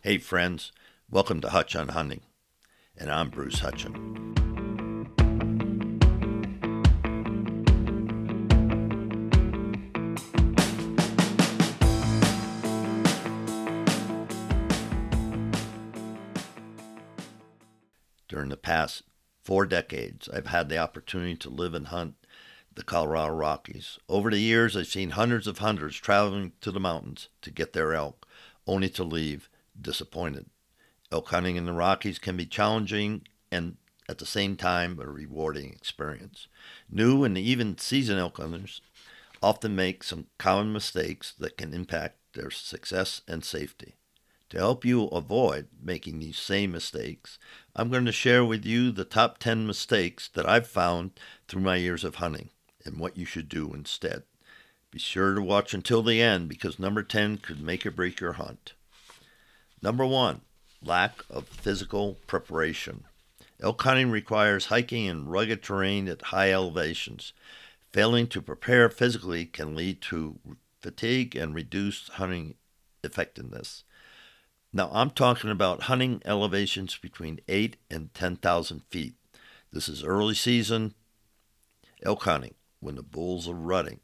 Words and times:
Hey, 0.00 0.18
friends, 0.18 0.70
welcome 1.10 1.40
to 1.40 1.48
Hutch 1.48 1.74
on 1.74 1.88
Hunting, 1.88 2.20
and 2.96 3.10
I'm 3.10 3.30
Bruce 3.30 3.58
Hutcheon. 3.58 4.32
During 18.28 18.50
the 18.50 18.56
past 18.56 19.02
four 19.42 19.66
decades, 19.66 20.28
I've 20.32 20.46
had 20.46 20.68
the 20.68 20.78
opportunity 20.78 21.34
to 21.34 21.50
live 21.50 21.74
and 21.74 21.88
hunt 21.88 22.14
the 22.72 22.84
Colorado 22.84 23.32
Rockies. 23.32 23.98
Over 24.08 24.30
the 24.30 24.38
years, 24.38 24.76
I've 24.76 24.86
seen 24.86 25.10
hundreds 25.10 25.48
of 25.48 25.58
hunters 25.58 25.96
traveling 25.96 26.52
to 26.60 26.70
the 26.70 26.78
mountains 26.78 27.30
to 27.42 27.50
get 27.50 27.72
their 27.72 27.94
elk, 27.94 28.28
only 28.64 28.88
to 28.90 29.02
leave 29.02 29.50
disappointed. 29.80 30.46
Elk 31.10 31.28
hunting 31.28 31.56
in 31.56 31.64
the 31.64 31.72
Rockies 31.72 32.18
can 32.18 32.36
be 32.36 32.46
challenging 32.46 33.22
and 33.50 33.76
at 34.08 34.18
the 34.18 34.26
same 34.26 34.56
time 34.56 34.98
a 35.00 35.06
rewarding 35.06 35.72
experience. 35.72 36.48
New 36.90 37.24
and 37.24 37.36
even 37.36 37.78
seasoned 37.78 38.18
elk 38.18 38.38
hunters 38.38 38.80
often 39.42 39.76
make 39.76 40.02
some 40.02 40.26
common 40.38 40.72
mistakes 40.72 41.32
that 41.38 41.56
can 41.56 41.72
impact 41.72 42.16
their 42.34 42.50
success 42.50 43.22
and 43.28 43.44
safety. 43.44 43.94
To 44.50 44.58
help 44.58 44.84
you 44.84 45.04
avoid 45.08 45.68
making 45.82 46.18
these 46.18 46.38
same 46.38 46.72
mistakes, 46.72 47.38
I'm 47.76 47.90
going 47.90 48.06
to 48.06 48.12
share 48.12 48.44
with 48.44 48.64
you 48.64 48.90
the 48.90 49.04
top 49.04 49.38
10 49.38 49.66
mistakes 49.66 50.28
that 50.28 50.48
I've 50.48 50.66
found 50.66 51.10
through 51.46 51.60
my 51.60 51.76
years 51.76 52.02
of 52.02 52.16
hunting 52.16 52.48
and 52.84 52.98
what 52.98 53.18
you 53.18 53.26
should 53.26 53.48
do 53.48 53.74
instead. 53.74 54.22
Be 54.90 54.98
sure 54.98 55.34
to 55.34 55.42
watch 55.42 55.74
until 55.74 56.02
the 56.02 56.22
end 56.22 56.48
because 56.48 56.78
number 56.78 57.02
10 57.02 57.38
could 57.38 57.60
make 57.60 57.84
or 57.84 57.90
break 57.90 58.20
your 58.20 58.34
hunt. 58.34 58.72
Number 59.82 60.04
one, 60.04 60.40
lack 60.82 61.24
of 61.30 61.48
physical 61.48 62.18
preparation. 62.26 63.04
Elk 63.60 63.82
hunting 63.82 64.10
requires 64.10 64.66
hiking 64.66 65.06
in 65.06 65.28
rugged 65.28 65.62
terrain 65.62 66.08
at 66.08 66.22
high 66.22 66.52
elevations. 66.52 67.32
Failing 67.92 68.26
to 68.28 68.42
prepare 68.42 68.88
physically 68.88 69.46
can 69.46 69.74
lead 69.74 70.00
to 70.02 70.38
fatigue 70.80 71.34
and 71.34 71.54
reduced 71.54 72.10
hunting 72.10 72.54
effectiveness. 73.02 73.84
Now, 74.72 74.90
I'm 74.92 75.10
talking 75.10 75.50
about 75.50 75.84
hunting 75.84 76.22
elevations 76.24 76.96
between 76.96 77.40
8 77.48 77.76
and 77.90 78.12
10,000 78.12 78.82
feet. 78.90 79.14
This 79.72 79.88
is 79.88 80.04
early 80.04 80.34
season 80.34 80.94
elk 82.04 82.22
hunting 82.24 82.54
when 82.80 82.94
the 82.94 83.02
bulls 83.02 83.48
are 83.48 83.54
rutting 83.54 84.00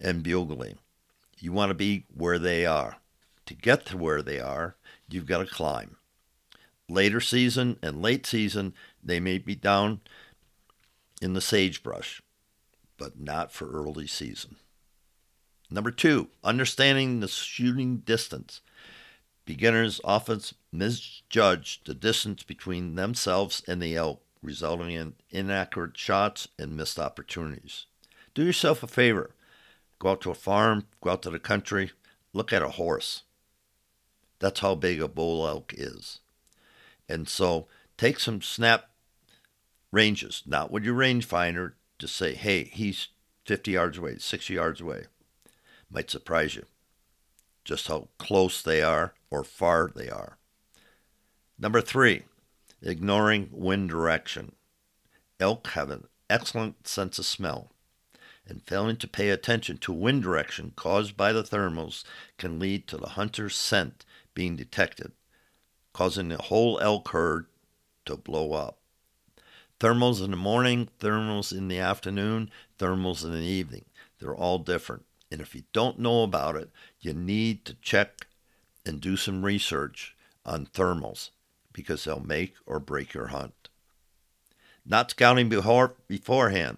and 0.00 0.22
bugling. 0.22 0.78
You 1.38 1.52
want 1.52 1.70
to 1.70 1.74
be 1.74 2.04
where 2.14 2.38
they 2.38 2.66
are. 2.66 2.98
To 3.46 3.54
get 3.54 3.86
to 3.86 3.96
where 3.96 4.20
they 4.20 4.40
are, 4.40 4.76
you've 5.08 5.26
got 5.26 5.38
to 5.38 5.46
climb. 5.46 5.96
Later 6.88 7.20
season 7.20 7.78
and 7.82 8.00
late 8.00 8.26
season, 8.26 8.74
they 9.02 9.20
may 9.20 9.38
be 9.38 9.54
down 9.54 10.00
in 11.20 11.34
the 11.34 11.40
sagebrush, 11.40 12.22
but 12.96 13.20
not 13.20 13.52
for 13.52 13.70
early 13.70 14.06
season. 14.06 14.56
Number 15.70 15.90
two, 15.90 16.28
understanding 16.42 17.20
the 17.20 17.28
shooting 17.28 17.98
distance. 17.98 18.62
Beginners 19.44 20.00
often 20.04 20.40
misjudge 20.72 21.82
the 21.84 21.94
distance 21.94 22.42
between 22.42 22.94
themselves 22.94 23.62
and 23.66 23.82
the 23.82 23.96
elk, 23.96 24.22
resulting 24.42 24.90
in 24.92 25.14
inaccurate 25.30 25.96
shots 25.96 26.48
and 26.58 26.76
missed 26.76 26.98
opportunities. 26.98 27.86
Do 28.34 28.44
yourself 28.44 28.82
a 28.82 28.86
favor. 28.86 29.34
Go 29.98 30.10
out 30.10 30.20
to 30.22 30.30
a 30.30 30.34
farm, 30.34 30.86
go 31.02 31.10
out 31.10 31.22
to 31.22 31.30
the 31.30 31.38
country, 31.38 31.90
look 32.32 32.52
at 32.52 32.62
a 32.62 32.68
horse. 32.68 33.24
That's 34.38 34.60
how 34.60 34.74
big 34.74 35.00
a 35.00 35.08
bull 35.08 35.46
elk 35.46 35.74
is. 35.76 36.20
And 37.08 37.28
so 37.28 37.66
take 37.96 38.20
some 38.20 38.42
snap 38.42 38.90
ranges, 39.90 40.42
not 40.46 40.70
with 40.70 40.84
your 40.84 40.94
rangefinder, 40.94 41.72
to 41.98 42.08
say, 42.08 42.34
hey, 42.34 42.64
he's 42.64 43.08
50 43.46 43.72
yards 43.72 43.98
away, 43.98 44.18
60 44.18 44.54
yards 44.54 44.80
away. 44.80 45.04
Might 45.90 46.10
surprise 46.10 46.54
you 46.54 46.66
just 47.68 47.88
how 47.88 48.08
close 48.16 48.62
they 48.62 48.82
are 48.82 49.12
or 49.30 49.44
far 49.44 49.90
they 49.94 50.08
are. 50.08 50.38
Number 51.58 51.82
three, 51.82 52.22
ignoring 52.80 53.50
wind 53.52 53.90
direction. 53.90 54.52
Elk 55.38 55.66
have 55.68 55.90
an 55.90 56.06
excellent 56.30 56.88
sense 56.88 57.18
of 57.18 57.26
smell, 57.26 57.70
and 58.46 58.62
failing 58.62 58.96
to 58.96 59.06
pay 59.06 59.28
attention 59.28 59.76
to 59.78 59.92
wind 59.92 60.22
direction 60.22 60.72
caused 60.76 61.14
by 61.14 61.30
the 61.30 61.42
thermals 61.42 62.04
can 62.38 62.58
lead 62.58 62.88
to 62.88 62.96
the 62.96 63.10
hunter's 63.10 63.54
scent 63.54 64.06
being 64.38 64.54
detected, 64.54 65.10
causing 65.92 66.28
the 66.28 66.40
whole 66.40 66.78
elk 66.78 67.08
herd 67.08 67.46
to 68.04 68.16
blow 68.16 68.52
up. 68.52 68.78
Thermals 69.80 70.24
in 70.24 70.30
the 70.30 70.36
morning, 70.36 70.88
thermals 71.00 71.50
in 71.50 71.66
the 71.66 71.80
afternoon, 71.80 72.48
thermals 72.78 73.24
in 73.24 73.32
the 73.32 73.38
evening. 73.40 73.84
They're 74.20 74.36
all 74.36 74.60
different. 74.60 75.06
And 75.32 75.40
if 75.40 75.56
you 75.56 75.64
don't 75.72 75.98
know 75.98 76.22
about 76.22 76.54
it, 76.54 76.70
you 77.00 77.14
need 77.14 77.64
to 77.64 77.74
check 77.82 78.28
and 78.86 79.00
do 79.00 79.16
some 79.16 79.44
research 79.44 80.14
on 80.46 80.66
thermals 80.66 81.30
because 81.72 82.04
they'll 82.04 82.20
make 82.20 82.54
or 82.64 82.78
break 82.78 83.14
your 83.14 83.26
hunt. 83.26 83.68
Not 84.86 85.10
scouting 85.10 85.48
before, 85.48 85.96
beforehand. 86.06 86.76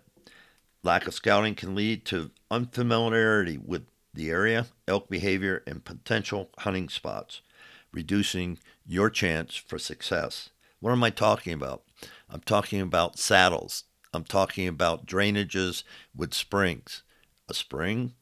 Lack 0.82 1.06
of 1.06 1.12
scouting 1.12 1.56
can 1.56 1.74
lead 1.74 2.06
to 2.06 2.30
unfamiliarity 2.50 3.58
with 3.58 3.84
the 4.14 4.30
area, 4.30 4.68
elk 4.88 5.10
behavior, 5.10 5.62
and 5.66 5.84
potential 5.84 6.48
hunting 6.56 6.88
spots 6.88 7.42
reducing 7.92 8.58
your 8.86 9.10
chance 9.10 9.56
for 9.56 9.78
success. 9.78 10.50
What 10.80 10.92
am 10.92 11.04
I 11.04 11.10
talking 11.10 11.52
about? 11.52 11.82
I'm 12.28 12.40
talking 12.40 12.80
about 12.80 13.18
saddles. 13.18 13.84
I'm 14.12 14.24
talking 14.24 14.66
about 14.66 15.06
drainages 15.06 15.82
with 16.14 16.34
springs. 16.34 17.02
A 17.48 17.54
spring? 17.54 18.14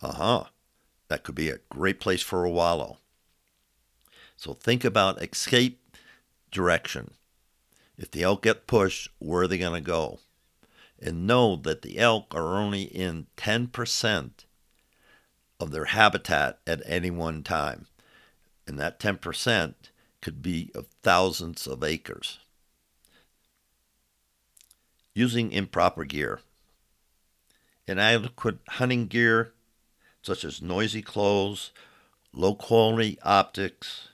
Uh 0.00 0.12
huh. 0.12 0.44
That 1.08 1.22
could 1.22 1.34
be 1.34 1.50
a 1.50 1.60
great 1.68 2.00
place 2.00 2.22
for 2.22 2.44
a 2.44 2.50
wallow. 2.50 2.98
So 4.36 4.54
think 4.54 4.84
about 4.84 5.22
escape 5.22 5.96
direction. 6.50 7.12
If 7.96 8.10
the 8.10 8.22
elk 8.22 8.42
get 8.42 8.66
pushed, 8.66 9.10
where 9.18 9.42
are 9.42 9.46
they 9.46 9.58
going 9.58 9.80
to 9.82 9.86
go? 9.86 10.20
And 11.00 11.26
know 11.26 11.56
that 11.56 11.82
the 11.82 11.98
elk 11.98 12.34
are 12.34 12.56
only 12.56 12.82
in 12.82 13.26
10% 13.36 14.30
of 15.60 15.70
their 15.70 15.84
habitat 15.86 16.58
at 16.66 16.82
any 16.86 17.10
one 17.10 17.42
time 17.42 17.86
and 18.66 18.78
that 18.78 19.00
10% 19.00 19.74
could 20.20 20.42
be 20.42 20.70
of 20.74 20.86
thousands 21.02 21.66
of 21.66 21.82
acres. 21.82 22.38
Using 25.14 25.52
improper 25.52 26.04
gear. 26.04 26.40
Inadequate 27.86 28.58
hunting 28.68 29.06
gear, 29.08 29.52
such 30.22 30.44
as 30.44 30.62
noisy 30.62 31.02
clothes, 31.02 31.72
low 32.32 32.54
quality 32.54 33.18
optics, 33.22 34.08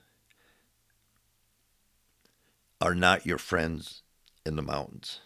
are 2.80 2.94
not 2.94 3.26
your 3.26 3.38
friends 3.38 4.02
in 4.46 4.56
the 4.56 4.62
mountains. 4.62 5.20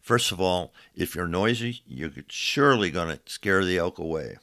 First 0.00 0.32
of 0.32 0.40
all, 0.40 0.72
if 0.94 1.14
you're 1.14 1.28
noisy, 1.28 1.82
you're 1.86 2.10
surely 2.28 2.90
going 2.90 3.08
to 3.08 3.20
scare 3.26 3.64
the 3.64 3.78
elk 3.78 3.98
away. 3.98 4.36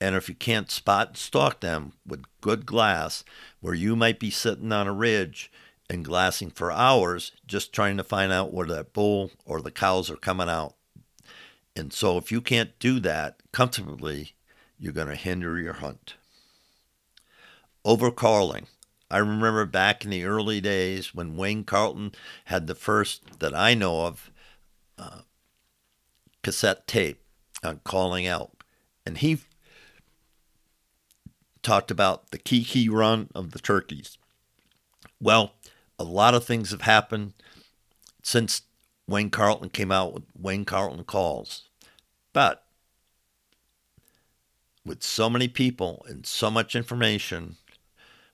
And 0.00 0.14
if 0.16 0.28
you 0.28 0.34
can't 0.34 0.70
spot 0.70 1.08
and 1.08 1.16
stalk 1.16 1.60
them 1.60 1.92
with 2.06 2.24
good 2.40 2.64
glass, 2.64 3.22
where 3.60 3.74
you 3.74 3.94
might 3.94 4.18
be 4.18 4.30
sitting 4.30 4.72
on 4.72 4.86
a 4.86 4.92
ridge 4.92 5.52
and 5.90 6.04
glassing 6.04 6.50
for 6.50 6.72
hours 6.72 7.32
just 7.46 7.72
trying 7.72 7.96
to 7.96 8.04
find 8.04 8.32
out 8.32 8.52
where 8.52 8.66
that 8.66 8.92
bull 8.92 9.32
or 9.44 9.60
the 9.60 9.70
cows 9.70 10.08
are 10.08 10.16
coming 10.16 10.48
out. 10.48 10.74
And 11.76 11.92
so 11.92 12.16
if 12.16 12.32
you 12.32 12.40
can't 12.40 12.78
do 12.78 12.98
that 13.00 13.36
comfortably, 13.52 14.32
you're 14.78 14.92
going 14.92 15.08
to 15.08 15.16
hinder 15.16 15.58
your 15.58 15.74
hunt. 15.74 16.14
Overcalling. 17.84 18.66
I 19.10 19.18
remember 19.18 19.66
back 19.66 20.04
in 20.04 20.10
the 20.10 20.24
early 20.24 20.60
days 20.60 21.14
when 21.14 21.36
Wayne 21.36 21.64
Carlton 21.64 22.12
had 22.46 22.66
the 22.66 22.74
first 22.74 23.40
that 23.40 23.54
I 23.54 23.74
know 23.74 24.06
of 24.06 24.30
uh, 24.96 25.20
cassette 26.42 26.86
tape 26.86 27.20
on 27.64 27.80
calling 27.82 28.26
elk. 28.26 28.64
And 29.04 29.18
he 29.18 29.38
talked 31.70 31.92
about 31.92 32.32
the 32.32 32.38
kee-kee 32.38 32.88
run 32.88 33.28
of 33.32 33.52
the 33.52 33.60
turkeys. 33.60 34.18
Well, 35.20 35.52
a 36.00 36.02
lot 36.02 36.34
of 36.34 36.42
things 36.42 36.72
have 36.72 36.80
happened 36.80 37.32
since 38.24 38.62
Wayne 39.06 39.30
Carlton 39.30 39.68
came 39.68 39.92
out 39.92 40.12
with 40.12 40.24
Wayne 40.36 40.64
Carlton 40.64 41.04
Calls. 41.04 41.68
But 42.32 42.64
with 44.84 45.04
so 45.04 45.30
many 45.30 45.46
people 45.46 46.04
and 46.08 46.26
so 46.26 46.50
much 46.50 46.74
information, 46.74 47.54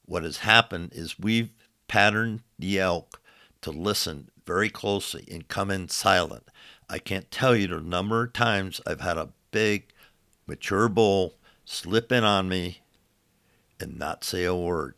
what 0.06 0.22
has 0.22 0.38
happened 0.38 0.92
is 0.94 1.18
we've 1.18 1.50
patterned 1.88 2.40
the 2.58 2.80
elk 2.80 3.20
to 3.60 3.70
listen 3.70 4.30
very 4.46 4.70
closely 4.70 5.28
and 5.30 5.46
come 5.46 5.70
in 5.70 5.90
silent. 5.90 6.48
I 6.88 6.98
can't 6.98 7.30
tell 7.30 7.54
you 7.54 7.66
the 7.66 7.82
number 7.82 8.24
of 8.24 8.32
times 8.32 8.80
I've 8.86 9.02
had 9.02 9.18
a 9.18 9.28
big, 9.50 9.92
mature 10.46 10.88
bull 10.88 11.34
slip 11.66 12.10
in 12.10 12.24
on 12.24 12.48
me 12.48 12.80
and 13.80 13.98
not 13.98 14.24
say 14.24 14.44
a 14.44 14.54
word. 14.54 14.94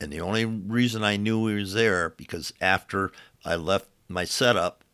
And 0.00 0.12
the 0.12 0.20
only 0.20 0.44
reason 0.44 1.04
I 1.04 1.16
knew 1.16 1.46
he 1.46 1.54
was 1.54 1.74
there 1.74 2.10
because 2.10 2.52
after 2.60 3.12
I 3.44 3.56
left 3.56 3.88
my 4.08 4.24
setup, 4.24 4.84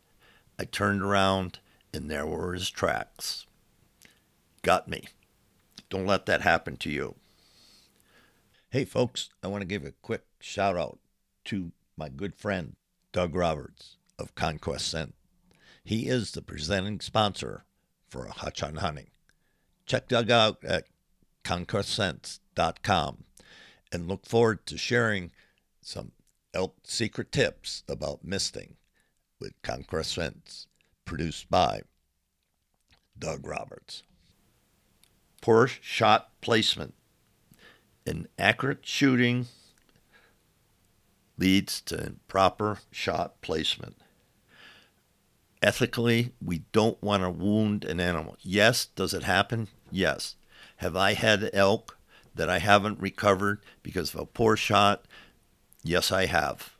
I 0.59 0.65
turned 0.65 1.01
around 1.01 1.59
and 1.93 2.11
there 2.11 2.25
were 2.25 2.53
his 2.53 2.69
tracks. 2.69 3.45
Got 4.61 4.87
me. 4.87 5.07
Don't 5.89 6.05
let 6.05 6.25
that 6.25 6.41
happen 6.41 6.75
to 6.77 6.89
you. 6.89 7.15
Hey, 8.69 8.83
folks, 8.83 9.29
I 9.41 9.47
want 9.47 9.61
to 9.61 9.67
give 9.67 9.85
a 9.85 9.93
quick 10.01 10.25
shout 10.41 10.75
out 10.75 10.99
to 11.45 11.71
my 11.95 12.09
good 12.09 12.35
friend, 12.35 12.75
Doug 13.13 13.33
Roberts 13.33 13.95
of 14.19 14.35
Conquest 14.35 14.89
Scent. 14.89 15.15
He 15.85 16.09
is 16.09 16.31
the 16.31 16.41
presenting 16.41 16.99
sponsor 16.99 17.63
for 18.09 18.27
Hutch 18.27 18.61
on 18.61 18.75
Hunting. 18.75 19.07
Check 19.85 20.09
Doug 20.09 20.29
out 20.29 20.63
at 20.65 20.87
conquestscents.com 22.57 23.23
and 23.91 24.07
look 24.07 24.25
forward 24.25 24.65
to 24.65 24.77
sharing 24.77 25.31
some 25.81 26.11
elk 26.53 26.75
secret 26.83 27.31
tips 27.31 27.83
about 27.87 28.23
misting 28.23 28.75
with 29.39 29.53
Conquest 29.61 30.13
Scents, 30.13 30.67
produced 31.05 31.49
by 31.49 31.81
Doug 33.17 33.45
Roberts. 33.45 34.03
Poor 35.41 35.67
shot 35.67 36.29
placement. 36.41 36.93
Inaccurate 38.05 38.85
shooting 38.85 39.47
leads 41.37 41.81
to 41.81 42.03
improper 42.03 42.79
shot 42.91 43.39
placement. 43.41 43.95
Ethically, 45.61 46.33
we 46.43 46.63
don't 46.71 47.01
want 47.01 47.23
to 47.23 47.29
wound 47.29 47.83
an 47.85 47.99
animal. 47.99 48.37
Yes, 48.41 48.85
does 48.85 49.13
it 49.13 49.23
happen? 49.23 49.67
Yes. 49.91 50.35
Have 50.77 50.95
I 50.95 51.13
had 51.13 51.49
elk 51.53 51.96
that 52.37 52.49
I 52.49 52.59
haven't 52.59 52.99
recovered 52.99 53.61
because 53.83 54.13
of 54.13 54.21
a 54.21 54.25
poor 54.25 54.55
shot? 54.55 55.05
Yes, 55.83 56.11
I 56.11 56.25
have. 56.25 56.75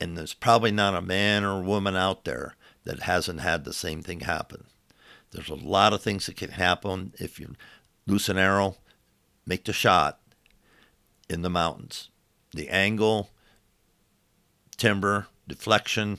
And 0.00 0.16
there's 0.16 0.34
probably 0.34 0.72
not 0.72 0.94
a 0.94 1.02
man 1.02 1.44
or 1.44 1.62
woman 1.62 1.96
out 1.96 2.24
there 2.24 2.56
that 2.84 3.00
hasn't 3.00 3.40
had 3.40 3.64
the 3.64 3.72
same 3.72 4.02
thing 4.02 4.20
happen. 4.20 4.64
There's 5.30 5.48
a 5.48 5.54
lot 5.54 5.92
of 5.92 6.02
things 6.02 6.26
that 6.26 6.36
can 6.36 6.50
happen 6.50 7.14
if 7.18 7.40
you 7.40 7.54
loose 8.06 8.28
an 8.28 8.38
arrow, 8.38 8.76
make 9.46 9.64
the 9.64 9.72
shot 9.72 10.20
in 11.28 11.42
the 11.42 11.50
mountains. 11.50 12.10
The 12.52 12.68
angle, 12.68 13.30
timber, 14.76 15.28
deflection, 15.48 16.18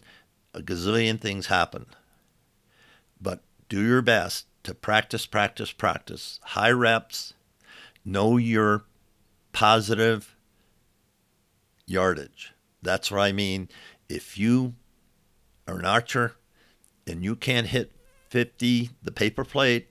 a 0.54 0.62
gazillion 0.62 1.20
things 1.20 1.48
happen. 1.48 1.86
But 3.22 3.44
do 3.70 3.82
your 3.82 4.02
best 4.02 4.48
to 4.64 4.74
practice, 4.74 5.26
practice, 5.26 5.72
practice. 5.72 6.40
High 6.44 6.72
reps, 6.72 7.34
know 8.06 8.38
your 8.38 8.86
positive 9.52 10.36
yardage. 11.86 12.54
That's 12.82 13.12
what 13.12 13.22
I 13.22 13.32
mean. 13.32 13.70
If 14.10 14.38
you 14.38 14.76
are 15.68 15.78
an 15.80 15.86
archer 15.86 16.36
and 17.08 17.24
you 17.24 17.36
can't 17.36 17.68
hit 17.68 17.92
50, 18.30 18.90
the 19.02 19.12
paper 19.12 19.44
plate, 19.44 19.90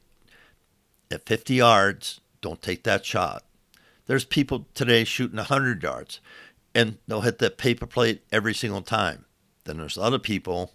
at 1.11 1.27
50 1.27 1.55
yards, 1.55 2.21
don't 2.41 2.63
take 2.63 2.85
that 2.85 3.05
shot. 3.05 3.45
There's 4.07 4.25
people 4.25 4.67
today 4.75 5.05
shooting 5.05 5.37
100 5.37 5.83
yards 5.83 6.21
and 6.75 6.99
they'll 7.07 7.21
hit 7.21 7.39
that 7.39 7.59
paper 7.59 7.87
plate 7.87 8.23
every 8.33 8.55
single 8.55 8.83
time. 8.83 9.27
Then 9.65 9.77
there's 9.77 9.99
other 9.99 10.19
people 10.19 10.73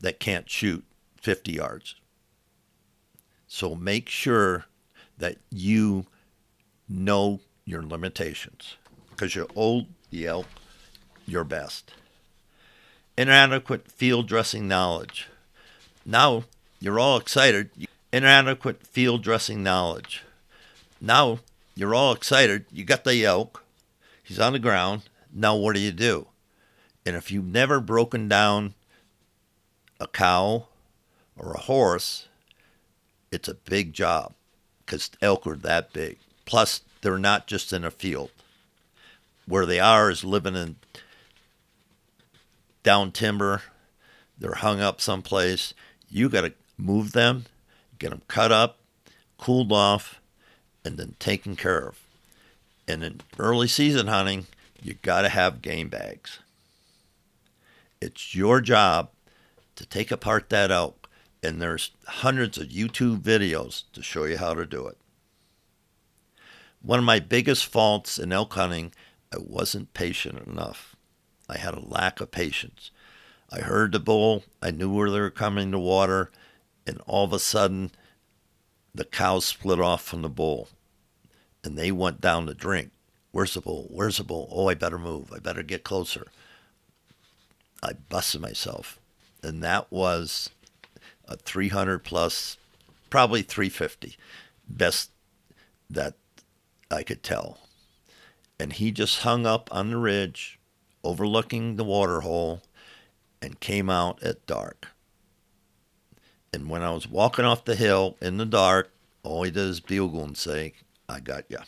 that 0.00 0.20
can't 0.20 0.50
shoot 0.50 0.84
50 1.20 1.52
yards. 1.52 1.94
So 3.46 3.74
make 3.74 4.08
sure 4.08 4.66
that 5.18 5.36
you 5.50 6.06
know 6.88 7.40
your 7.64 7.82
limitations 7.82 8.76
because 9.10 9.34
you 9.34 9.48
owe 9.56 9.86
the 10.10 10.26
elk 10.26 10.46
your 11.26 11.44
best. 11.44 11.92
Inadequate 13.18 13.90
field 13.90 14.28
dressing 14.28 14.68
knowledge. 14.68 15.28
Now 16.04 16.44
you're 16.80 17.00
all 17.00 17.16
excited. 17.16 17.70
Inadequate 18.12 18.86
field 18.86 19.22
dressing 19.22 19.62
knowledge. 19.62 20.22
Now 21.00 21.40
you're 21.74 21.94
all 21.94 22.12
excited. 22.12 22.66
You 22.70 22.84
got 22.84 23.04
the 23.04 23.24
elk. 23.24 23.64
He's 24.22 24.38
on 24.38 24.52
the 24.52 24.58
ground. 24.58 25.02
Now 25.32 25.56
what 25.56 25.74
do 25.74 25.80
you 25.80 25.92
do? 25.92 26.28
And 27.04 27.16
if 27.16 27.30
you've 27.30 27.46
never 27.46 27.80
broken 27.80 28.28
down 28.28 28.74
a 29.98 30.06
cow 30.06 30.66
or 31.36 31.52
a 31.52 31.60
horse, 31.60 32.28
it's 33.30 33.48
a 33.48 33.54
big 33.54 33.92
job 33.92 34.34
because 34.86 35.10
elk 35.20 35.46
are 35.46 35.56
that 35.56 35.92
big. 35.92 36.18
Plus, 36.44 36.80
they're 37.02 37.18
not 37.18 37.46
just 37.46 37.72
in 37.72 37.84
a 37.84 37.90
field. 37.90 38.30
Where 39.46 39.66
they 39.66 39.80
are 39.80 40.10
is 40.10 40.24
living 40.24 40.54
in 40.56 40.76
down 42.82 43.12
timber. 43.12 43.62
They're 44.38 44.54
hung 44.54 44.80
up 44.80 45.00
someplace. 45.00 45.74
You 46.08 46.28
got 46.28 46.42
to 46.42 46.52
move 46.78 47.12
them, 47.12 47.46
get 47.98 48.10
them 48.10 48.22
cut 48.28 48.52
up, 48.52 48.78
cooled 49.38 49.72
off, 49.72 50.20
and 50.84 50.96
then 50.96 51.16
taken 51.18 51.56
care 51.56 51.88
of. 51.88 52.00
And 52.86 53.02
in 53.02 53.20
early 53.38 53.66
season 53.66 54.06
hunting, 54.06 54.46
you 54.82 54.94
got 54.94 55.22
to 55.22 55.28
have 55.28 55.62
game 55.62 55.88
bags. 55.88 56.38
It's 58.00 58.34
your 58.34 58.60
job 58.60 59.10
to 59.74 59.86
take 59.86 60.10
apart 60.10 60.48
that 60.50 60.70
elk, 60.70 61.05
and 61.46 61.62
there's 61.62 61.92
hundreds 62.06 62.58
of 62.58 62.68
YouTube 62.68 63.20
videos 63.20 63.84
to 63.92 64.02
show 64.02 64.24
you 64.24 64.36
how 64.36 64.54
to 64.54 64.66
do 64.66 64.86
it. 64.86 64.98
One 66.82 66.98
of 66.98 67.04
my 67.04 67.20
biggest 67.20 67.66
faults 67.66 68.18
in 68.18 68.32
elk 68.32 68.54
hunting, 68.54 68.92
I 69.32 69.38
wasn't 69.38 69.94
patient 69.94 70.46
enough. 70.46 70.96
I 71.48 71.58
had 71.58 71.74
a 71.74 71.80
lack 71.80 72.20
of 72.20 72.30
patience. 72.30 72.90
I 73.50 73.60
heard 73.60 73.92
the 73.92 74.00
bull, 74.00 74.42
I 74.60 74.72
knew 74.72 74.92
where 74.92 75.10
they 75.10 75.20
were 75.20 75.30
coming 75.30 75.70
to 75.70 75.78
water, 75.78 76.30
and 76.86 77.00
all 77.06 77.24
of 77.24 77.32
a 77.32 77.38
sudden, 77.38 77.92
the 78.94 79.04
cows 79.04 79.44
split 79.44 79.80
off 79.80 80.02
from 80.02 80.22
the 80.22 80.28
bull, 80.28 80.68
and 81.62 81.78
they 81.78 81.92
went 81.92 82.20
down 82.20 82.46
to 82.46 82.54
drink. 82.54 82.90
Where's 83.30 83.54
the 83.54 83.60
bull? 83.60 83.86
Where's 83.90 84.16
the 84.16 84.24
bull? 84.24 84.48
Oh, 84.50 84.68
I 84.68 84.74
better 84.74 84.98
move. 84.98 85.32
I 85.32 85.38
better 85.38 85.62
get 85.62 85.84
closer. 85.84 86.26
I 87.82 87.92
busted 87.92 88.40
myself. 88.40 88.98
And 89.42 89.62
that 89.62 89.92
was 89.92 90.50
a 91.28 91.36
300 91.36 92.00
plus, 92.00 92.56
probably 93.10 93.42
350, 93.42 94.16
best 94.68 95.10
that 95.90 96.14
I 96.90 97.02
could 97.02 97.22
tell. 97.22 97.58
And 98.58 98.72
he 98.72 98.90
just 98.90 99.20
hung 99.20 99.46
up 99.46 99.68
on 99.72 99.90
the 99.90 99.98
ridge, 99.98 100.58
overlooking 101.04 101.76
the 101.76 101.84
water 101.84 102.20
hole, 102.20 102.62
and 103.42 103.60
came 103.60 103.90
out 103.90 104.22
at 104.22 104.46
dark. 104.46 104.88
And 106.52 106.70
when 106.70 106.82
I 106.82 106.90
was 106.92 107.08
walking 107.08 107.44
off 107.44 107.64
the 107.64 107.76
hill 107.76 108.16
in 108.20 108.38
the 108.38 108.46
dark, 108.46 108.90
all 109.22 109.42
he 109.42 109.50
did 109.50 109.68
is 109.68 109.80
bugle 109.80 110.24
and 110.24 110.36
say, 110.36 110.72
I 111.08 111.20
got 111.20 111.50
ya. 111.50 111.60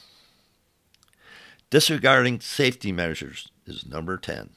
Disregarding 1.71 2.41
safety 2.41 2.93
measures 2.93 3.51
is 3.67 3.85
number 3.85 4.17
10. 4.17 4.51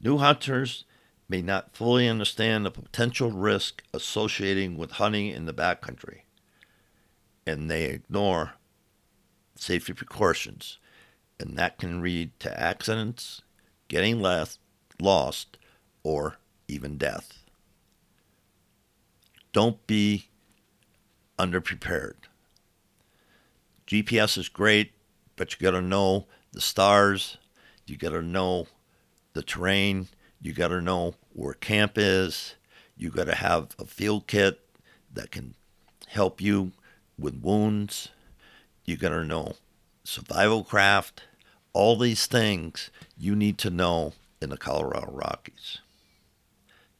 New 0.00 0.18
hunters 0.18 0.84
may 1.28 1.42
not 1.42 1.74
fully 1.76 2.08
understand 2.08 2.64
the 2.64 2.70
potential 2.70 3.30
risk 3.30 3.82
associating 3.92 4.76
with 4.76 4.92
hunting 4.92 5.28
in 5.28 5.46
the 5.46 5.54
backcountry, 5.54 6.20
and 7.46 7.70
they 7.70 7.84
ignore 7.84 8.54
safety 9.56 9.92
precautions, 9.92 10.78
and 11.40 11.56
that 11.56 11.78
can 11.78 12.02
lead 12.02 12.38
to 12.40 12.60
accidents, 12.60 13.42
getting 13.88 14.20
left, 14.20 14.58
lost, 15.00 15.58
or 16.02 16.36
even 16.68 16.96
death. 16.96 17.42
Don't 19.52 19.86
be 19.86 20.28
underprepared. 21.38 22.14
GPS 23.86 24.36
is 24.36 24.48
great, 24.48 24.92
but 25.36 25.52
you 25.52 25.58
got 25.64 25.76
to 25.76 25.82
know 25.82 26.26
the 26.52 26.60
stars, 26.60 27.38
you 27.86 27.96
got 27.96 28.10
to 28.10 28.22
know 28.22 28.66
the 29.32 29.42
terrain. 29.42 30.08
You 30.40 30.52
got 30.52 30.68
to 30.68 30.80
know 30.80 31.14
where 31.32 31.54
camp 31.54 31.92
is. 31.96 32.54
You 32.96 33.10
got 33.10 33.24
to 33.24 33.34
have 33.34 33.74
a 33.78 33.84
field 33.84 34.26
kit 34.26 34.60
that 35.12 35.30
can 35.30 35.54
help 36.08 36.40
you 36.40 36.72
with 37.18 37.40
wounds. 37.42 38.08
You 38.84 38.96
got 38.96 39.10
to 39.10 39.24
know 39.24 39.56
survival 40.04 40.64
craft. 40.64 41.24
All 41.72 41.96
these 41.96 42.26
things 42.26 42.90
you 43.18 43.34
need 43.34 43.58
to 43.58 43.70
know 43.70 44.14
in 44.40 44.50
the 44.50 44.56
Colorado 44.56 45.10
Rockies. 45.12 45.78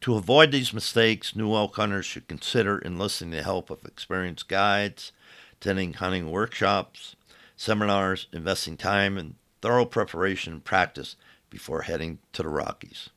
To 0.01 0.15
avoid 0.15 0.51
these 0.51 0.73
mistakes, 0.73 1.35
new 1.35 1.53
elk 1.55 1.75
hunters 1.75 2.05
should 2.05 2.27
consider 2.27 2.77
enlisting 2.79 3.31
the 3.31 3.41
help 3.41 3.69
of 3.69 3.83
experienced 3.83 4.47
guides, 4.47 5.11
attending 5.53 5.93
hunting 5.93 6.29
workshops, 6.29 7.15
seminars, 7.55 8.27
investing 8.31 8.77
time 8.77 9.17
in 9.17 9.35
thorough 9.61 9.85
preparation 9.85 10.53
and 10.53 10.63
practice 10.63 11.15
before 11.49 11.83
heading 11.83 12.19
to 12.33 12.43
the 12.43 12.49
Rockies. 12.49 13.09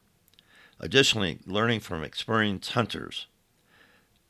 Additionally, 0.80 1.38
learning 1.46 1.80
from 1.80 2.02
experienced 2.02 2.72
hunters, 2.72 3.26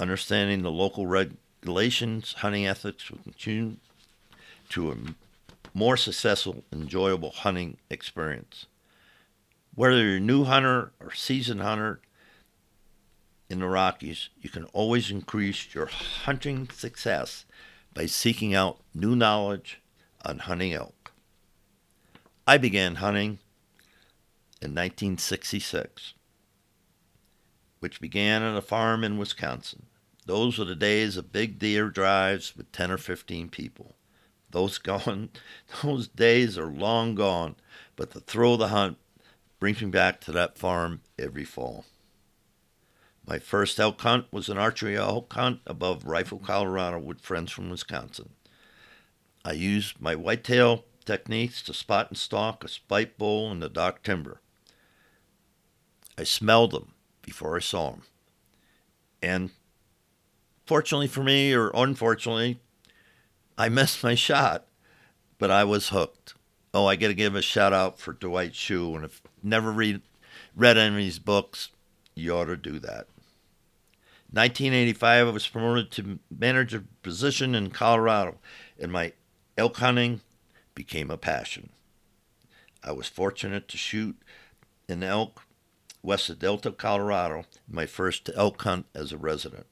understanding 0.01 0.63
the 0.63 0.71
local 0.71 1.07
regulations, 1.07 2.35
hunting 2.39 2.67
ethics 2.67 3.09
will 3.11 3.19
continue 3.19 3.77
to 4.69 4.91
a 4.91 4.97
more 5.73 5.97
successful, 5.97 6.65
enjoyable 6.73 7.31
hunting 7.31 7.77
experience. 7.89 8.67
Whether 9.77 10.03
you're 10.03 10.17
a 10.17 10.21
new 10.21 10.45
hunter 10.45 10.91
or 10.99 11.15
seasoned 11.15 11.61
hunter 11.61 12.01
in 13.49 13.61
the 13.61 13.69
Rockies, 13.69 14.29
you 14.41 14.51
can 14.51 14.65
always 14.67 15.11
increase 15.11 15.73
your 15.73 15.87
hunting 15.87 16.69
success 16.71 17.45
by 17.95 18.07
seeking 18.07 18.55
out 18.55 18.81
new 18.93 19.15
knowledge 19.15 19.81
on 20.25 20.41
hunting 20.41 20.73
elk. 20.73 21.13
I 22.47 22.59
began 22.59 22.97
hunting 22.97 23.39
in 24.61 24.75
1966, 24.75 26.15
which 27.81 28.01
began 28.01 28.43
at 28.43 28.57
a 28.57 28.63
farm 28.63 29.03
in 29.03 29.19
Wisconsin. 29.19 29.87
Those 30.27 30.59
were 30.59 30.65
the 30.65 30.77
days 30.77 31.17
of 31.17 31.33
big 31.33 31.59
deer 31.59 31.89
drives 31.89 32.57
with 32.57 32.71
10 32.73 32.91
or 32.93 32.99
15 32.99 33.49
people. 33.49 33.95
Those 34.51 34.79
gone, 34.79 35.31
those 35.83 36.09
days 36.09 36.57
are 36.57 36.67
long 36.67 37.15
gone, 37.15 37.57
but 37.97 38.11
the 38.11 38.21
thrill 38.21 38.55
of 38.55 38.61
the 38.61 38.69
hunt 38.69 38.99
brings 39.59 39.83
me 39.83 39.91
back 39.91 40.21
to 40.23 40.33
that 40.33 40.59
farm 40.59 41.01
every 41.19 41.45
fall. 41.45 41.85
My 43.27 43.39
first 43.39 43.79
elk 43.79 44.01
hunt 44.01 44.27
was 44.31 44.49
an 44.49 44.59
archery 44.59 44.97
elk 44.97 45.33
hunt 45.33 45.61
above 45.67 46.05
Rifle, 46.05 46.39
Colorado, 46.39 46.99
with 46.99 47.21
friends 47.21 47.53
from 47.53 47.71
Wisconsin. 47.71 48.31
I 49.45 49.53
used 49.53 50.01
my 50.01 50.15
whitetail 50.15 50.85
techniques 51.05 51.63
to 51.63 51.75
spot 51.75 52.09
and 52.09 52.19
stalk 52.19 52.65
a 52.65 52.69
spike 52.69 53.17
bull 53.17 53.51
in 53.53 53.61
the 53.61 53.69
dark 53.69 54.03
timber. 54.03 54.41
I 56.19 56.25
smelled 56.25 56.73
them 56.73 56.93
before 57.23 57.57
I 57.57 57.61
saw 57.61 57.93
him. 57.93 58.03
And 59.23 59.51
fortunately 60.67 61.09
for 61.09 61.23
me, 61.23 61.53
or 61.53 61.71
unfortunately, 61.75 62.61
I 63.59 63.69
missed 63.69 64.03
my 64.03 64.15
shot, 64.15 64.67
but 65.39 65.51
I 65.51 65.65
was 65.65 65.91
hooked. 65.91 66.35
Oh, 66.73 66.87
I 66.87 66.97
got 66.97 67.09
to 67.09 67.15
give 67.15 67.35
a 67.35 67.43
shout 67.43 67.73
out 67.73 67.99
for 67.99 68.13
Dwight 68.13 68.53
Schuh. 68.53 68.95
And 68.95 69.05
if 69.05 69.21
never 69.43 69.73
read 69.73 70.03
read 70.57 70.79
any 70.79 70.97
of 70.97 71.05
his 71.05 71.19
books, 71.19 71.71
you 72.15 72.35
ought 72.35 72.47
to 72.47 72.57
do 72.57 72.79
that. 72.79 73.07
1985, 74.33 75.27
I 75.27 75.31
was 75.31 75.49
promoted 75.49 75.91
to 75.93 76.21
manager 76.31 76.85
position 77.03 77.55
in 77.55 77.71
Colorado, 77.71 78.39
and 78.79 78.93
my 78.93 79.13
elk 79.59 79.79
hunting 79.79 80.21
became 80.75 81.11
a 81.11 81.17
passion. 81.17 81.71
I 82.83 82.93
was 82.93 83.09
fortunate 83.09 83.67
to 83.69 83.77
shoot 83.77 84.17
an 84.89 85.03
elk 85.03 85.43
west 86.03 86.31
of 86.31 86.39
Delta, 86.39 86.71
Colorado, 86.71 87.45
my 87.69 87.87
first 87.87 88.31
elk 88.35 88.63
hunt 88.63 88.87
as 88.95 89.13
a 89.13 89.19
resident. 89.19 89.67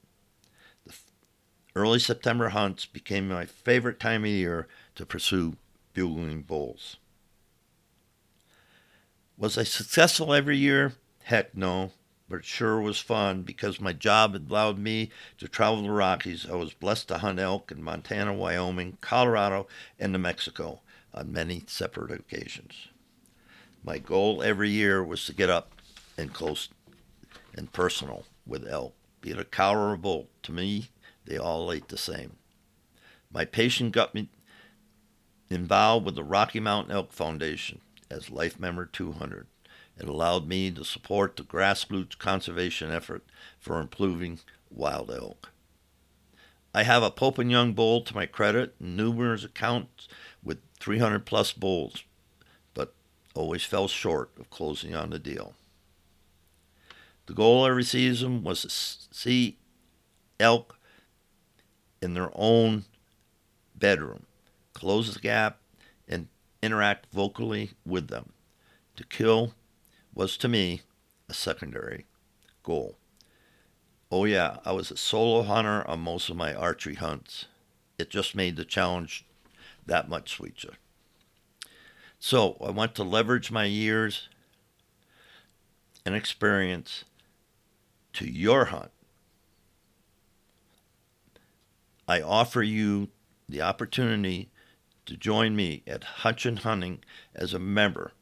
The 0.85 0.93
early 1.75 1.99
September 1.99 2.49
hunts 2.49 2.85
became 2.85 3.27
my 3.27 3.45
favorite 3.45 3.99
time 3.99 4.23
of 4.23 4.29
year 4.29 4.67
to 4.95 5.05
pursue 5.05 5.57
bugling 5.93 6.43
bulls. 6.43 6.97
Was 9.37 9.57
I 9.57 9.63
successful 9.63 10.33
every 10.33 10.57
year? 10.57 10.93
Heck 11.23 11.55
no, 11.55 11.91
but 12.27 12.39
it 12.39 12.45
sure 12.45 12.81
was 12.81 12.99
fun 12.99 13.43
because 13.43 13.79
my 13.79 13.93
job 13.93 14.33
had 14.33 14.49
allowed 14.49 14.77
me 14.77 15.11
to 15.37 15.47
travel 15.47 15.81
the 15.81 15.89
Rockies. 15.89 16.47
I 16.49 16.55
was 16.55 16.73
blessed 16.73 17.07
to 17.07 17.19
hunt 17.19 17.39
elk 17.39 17.71
in 17.71 17.81
Montana, 17.81 18.33
Wyoming, 18.33 18.97
Colorado, 19.01 19.67
and 19.97 20.11
New 20.11 20.19
Mexico 20.19 20.81
on 21.13 21.31
many 21.31 21.63
separate 21.67 22.11
occasions. 22.11 22.89
My 23.83 23.97
goal 23.97 24.43
every 24.43 24.69
year 24.69 25.03
was 25.03 25.25
to 25.25 25.33
get 25.33 25.49
up 25.49 25.78
and 26.19 26.33
close 26.33 26.69
and 27.55 27.71
personal 27.71 28.25
with 28.45 28.67
elk, 28.67 28.93
be 29.21 29.31
it 29.31 29.39
a 29.39 29.45
cow 29.45 29.73
or 29.73 29.93
a 29.93 29.97
bull. 29.97 30.27
To 30.43 30.51
me, 30.51 30.89
they 31.25 31.37
all 31.37 31.71
ate 31.71 31.87
the 31.87 31.97
same. 31.97 32.33
My 33.31 33.45
patient 33.45 33.91
got 33.91 34.15
me 34.15 34.29
involved 35.49 36.05
with 36.05 36.15
the 36.15 36.23
Rocky 36.23 36.59
Mountain 36.59 36.93
Elk 36.93 37.11
Foundation 37.11 37.81
as 38.09 38.29
Life 38.29 38.59
Member 38.59 38.85
200. 38.85 39.47
It 39.97 40.07
allowed 40.07 40.47
me 40.47 40.71
to 40.71 40.85
support 40.85 41.35
the 41.35 41.43
grassroots 41.43 42.17
conservation 42.17 42.91
effort 42.91 43.23
for 43.59 43.79
improving 43.79 44.39
wild 44.71 45.11
elk. 45.11 45.51
I 46.73 46.83
have 46.83 47.03
a 47.03 47.11
Pope 47.11 47.39
and 47.39 47.51
Young 47.51 47.73
bull 47.73 48.01
to 48.01 48.15
my 48.15 48.25
credit 48.25 48.75
and 48.79 48.95
numerous 48.95 49.43
accounts 49.43 50.07
with 50.43 50.59
300 50.79 51.25
plus 51.25 51.51
bulls, 51.51 52.03
but 52.73 52.93
always 53.35 53.63
fell 53.63 53.87
short 53.87 54.29
of 54.39 54.49
closing 54.49 54.95
on 54.95 55.09
the 55.09 55.19
deal. 55.19 55.53
The 57.29 57.35
goal 57.35 57.67
every 57.67 57.83
season 57.83 58.41
was 58.41 58.63
to 58.63 58.69
see 59.15 59.59
elk 60.39 60.79
in 62.01 62.15
their 62.15 62.31
own 62.33 62.85
bedroom, 63.75 64.25
close 64.73 65.13
the 65.13 65.19
gap, 65.19 65.59
and 66.07 66.27
interact 66.63 67.05
vocally 67.13 67.73
with 67.85 68.07
them. 68.07 68.33
To 68.95 69.03
kill 69.03 69.53
was 70.11 70.37
to 70.37 70.47
me 70.47 70.81
a 71.29 71.35
secondary 71.35 72.07
goal. 72.63 72.97
Oh, 74.09 74.25
yeah, 74.25 74.57
I 74.65 74.71
was 74.71 74.89
a 74.89 74.97
solo 74.97 75.43
hunter 75.43 75.87
on 75.87 75.99
most 75.99 76.31
of 76.31 76.35
my 76.35 76.55
archery 76.55 76.95
hunts. 76.95 77.45
It 77.99 78.09
just 78.09 78.33
made 78.33 78.55
the 78.55 78.65
challenge 78.65 79.23
that 79.85 80.09
much 80.09 80.31
sweeter. 80.31 80.73
So 82.17 82.57
I 82.65 82.71
want 82.71 82.95
to 82.95 83.03
leverage 83.03 83.51
my 83.51 83.65
years 83.65 84.29
and 86.03 86.15
experience 86.15 87.03
to 88.13 88.29
your 88.29 88.65
hunt. 88.65 88.91
I 92.07 92.21
offer 92.21 92.63
you 92.63 93.09
the 93.47 93.61
opportunity 93.61 94.49
to 95.05 95.15
join 95.15 95.55
me 95.55 95.83
at 95.87 96.03
Hutch 96.03 96.45
on 96.45 96.57
Hunting 96.57 97.03
as 97.35 97.53
a 97.53 97.59
member 97.59 98.13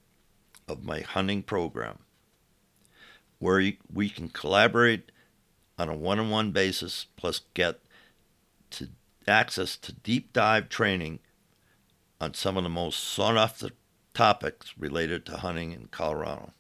of 0.68 0.84
my 0.84 1.02
hunting 1.02 1.44
program, 1.44 2.00
where 3.40 3.72
we 3.94 4.10
can 4.10 4.30
collaborate 4.30 5.12
on 5.78 5.90
a 5.90 5.96
one 5.96 6.20
on 6.20 6.30
one 6.30 6.52
basis, 6.52 7.06
plus 7.16 7.42
get 7.54 7.80
to 8.72 8.90
access 9.28 9.78
to 9.78 9.94
deep 9.94 10.34
dive 10.34 10.70
training 10.70 11.20
on 12.20 12.34
some 12.34 12.58
of 12.58 12.64
the 12.64 12.70
most 12.70 13.00
sought 13.00 13.38
after 13.38 13.70
topics 14.14 14.74
related 14.78 15.26
to 15.26 15.38
hunting 15.38 15.72
in 15.72 15.88
Colorado. 15.92 16.52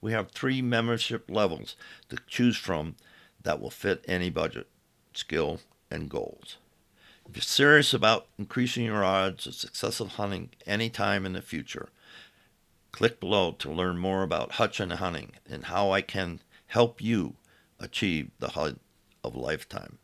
We 0.00 0.12
have 0.12 0.30
three 0.30 0.62
membership 0.62 1.28
levels 1.28 1.76
to 2.08 2.18
choose 2.26 2.56
from 2.56 2.96
that 3.42 3.60
will 3.60 3.70
fit 3.70 4.04
any 4.06 4.30
budget, 4.30 4.68
skill, 5.12 5.60
and 5.90 6.08
goals. 6.08 6.58
If 7.28 7.36
you're 7.36 7.42
serious 7.42 7.92
about 7.92 8.28
increasing 8.38 8.84
your 8.84 9.04
odds 9.04 9.46
of 9.46 9.54
successful 9.54 10.08
hunting 10.08 10.50
anytime 10.66 11.26
in 11.26 11.32
the 11.32 11.42
future, 11.42 11.88
click 12.92 13.20
below 13.20 13.52
to 13.52 13.70
learn 13.70 13.98
more 13.98 14.22
about 14.22 14.52
Hutch 14.52 14.80
on 14.80 14.90
Hunting 14.90 15.32
and 15.48 15.64
how 15.64 15.90
I 15.90 16.00
can 16.00 16.40
help 16.68 17.02
you 17.02 17.36
achieve 17.78 18.30
the 18.38 18.50
hunt 18.50 18.80
of 19.24 19.34
lifetime. 19.34 19.98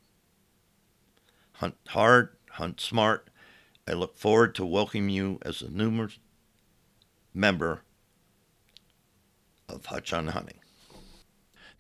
Hunt 1.53 1.77
hard, 1.89 2.31
hunt 2.51 2.81
smart. 2.81 3.31
I 3.87 3.93
look 3.93 4.17
forward 4.17 4.55
to 4.57 4.67
welcoming 4.67 5.11
you 5.11 5.39
as 5.43 5.63
a 5.63 5.71
new 5.71 6.09
member 7.33 7.83
of 9.75 9.87
Hutch 9.87 10.13
on 10.13 10.29
Hunting. 10.29 10.59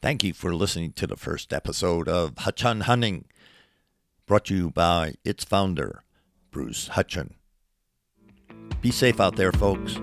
Thank 0.03 0.23
you 0.23 0.35
for 0.35 0.55
listening 0.55 0.93
to 0.93 1.07
the 1.07 1.17
first 1.17 1.53
episode 1.53 2.09
of 2.09 2.37
Hutch 2.39 2.65
on 2.65 2.83
Hunting, 2.83 3.25
brought 4.27 4.47
to 4.47 4.55
you 4.55 4.71
by 4.71 5.15
its 5.25 5.45
founder, 5.45 6.03
Bruce 6.51 6.89
Hutcheon. 6.91 7.35
Be 8.81 8.91
safe 8.91 9.21
out 9.21 9.37
there, 9.37 9.53
folks. 9.53 9.99